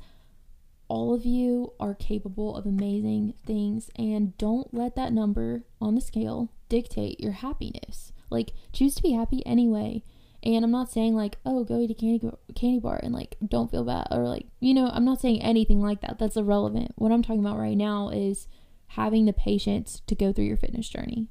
all 0.89 1.13
of 1.13 1.27
you 1.27 1.75
are 1.79 1.95
capable 1.95 2.57
of 2.57 2.65
amazing 2.65 3.35
things 3.45 3.91
and 3.95 4.37
don't 4.39 4.73
let 4.73 4.97
that 4.97 5.13
number 5.13 5.65
on 5.83 5.95
the 5.95 6.01
scale 6.01 6.51
dictate 6.71 7.21
your 7.21 7.33
happiness. 7.33 8.11
Like 8.31 8.53
choose 8.73 8.95
to 8.95 9.03
be 9.03 9.13
happy 9.13 9.45
anyway 9.45 10.03
and 10.45 10.65
I'm 10.65 10.71
not 10.71 10.93
saying 10.93 11.15
like, 11.15 11.39
oh, 11.47 11.65
go 11.65 11.81
eat 11.81 11.91
a 11.91 11.95
candy 11.95 12.31
candy 12.55 12.79
bar 12.79 13.01
and 13.03 13.15
like 13.15 13.37
don't 13.47 13.71
feel 13.71 13.85
bad 13.85 14.09
or 14.11 14.29
like, 14.29 14.47
you 14.61 14.75
know, 14.75 14.91
I'm 14.93 15.05
not 15.05 15.21
saying 15.21 15.43
anything 15.43 15.81
like 15.81 16.03
that. 16.03 16.19
That's 16.19 16.37
irrelevant. 16.37 16.93
What 16.97 17.13
I'm 17.13 17.23
talking 17.23 17.41
about 17.41 17.59
right 17.59 17.77
now 17.77 18.11
is 18.11 18.47
having 18.89 19.25
the 19.25 19.33
patience 19.33 20.03
to 20.07 20.15
go 20.15 20.33
through 20.33 20.45
your 20.45 20.59
fitness 20.59 20.89
journey. 20.89 21.29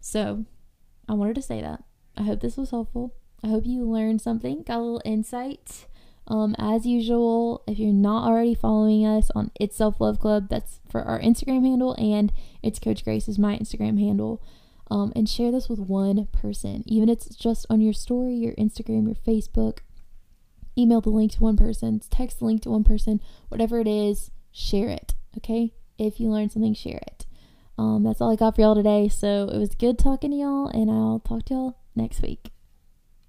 So, 0.00 0.44
I 1.08 1.14
wanted 1.14 1.36
to 1.36 1.42
say 1.42 1.62
that. 1.62 1.82
I 2.16 2.22
hope 2.22 2.40
this 2.40 2.58
was 2.58 2.70
helpful. 2.70 3.14
I 3.42 3.48
hope 3.48 3.64
you 3.66 3.84
learned 3.84 4.20
something, 4.20 4.62
got 4.62 4.78
a 4.78 4.80
little 4.80 5.02
insight. 5.04 5.86
Um, 6.26 6.54
as 6.58 6.86
usual, 6.86 7.62
if 7.66 7.78
you're 7.78 7.92
not 7.92 8.26
already 8.26 8.54
following 8.54 9.04
us 9.04 9.30
on 9.34 9.50
It's 9.58 9.76
Self 9.76 10.00
Love 10.00 10.18
Club, 10.18 10.48
that's 10.48 10.80
for 10.88 11.02
our 11.02 11.20
Instagram 11.20 11.66
handle, 11.66 11.94
and 11.98 12.32
it's 12.62 12.78
Coach 12.78 13.04
Grace 13.04 13.28
is 13.28 13.38
my 13.38 13.56
Instagram 13.58 13.98
handle 13.98 14.42
um, 14.90 15.12
and 15.16 15.28
share 15.28 15.50
this 15.50 15.68
with 15.68 15.78
one 15.78 16.26
person, 16.32 16.82
even 16.86 17.08
if 17.08 17.26
it's 17.26 17.36
just 17.36 17.66
on 17.70 17.80
your 17.80 17.92
story, 17.92 18.34
your 18.34 18.54
Instagram, 18.54 19.06
your 19.06 19.14
Facebook. 19.14 19.78
Email 20.76 21.00
the 21.00 21.10
link 21.10 21.32
to 21.32 21.40
one 21.40 21.56
person, 21.56 22.00
text 22.10 22.40
the 22.40 22.44
link 22.44 22.62
to 22.62 22.70
one 22.70 22.84
person, 22.84 23.20
whatever 23.48 23.78
it 23.78 23.86
is, 23.86 24.30
share 24.50 24.88
it. 24.88 25.14
Okay, 25.36 25.72
if 25.98 26.18
you 26.20 26.28
learn 26.28 26.50
something, 26.50 26.74
share 26.74 27.00
it. 27.06 27.26
Um, 27.78 28.02
that's 28.02 28.20
all 28.20 28.32
I 28.32 28.36
got 28.36 28.54
for 28.54 28.60
y'all 28.60 28.74
today. 28.74 29.08
So 29.08 29.48
it 29.52 29.58
was 29.58 29.74
good 29.74 29.98
talking 29.98 30.30
to 30.30 30.36
y'all, 30.36 30.68
and 30.68 30.90
I'll 30.90 31.20
talk 31.20 31.44
to 31.46 31.54
y'all 31.54 31.78
next 31.94 32.22
week. 32.22 32.53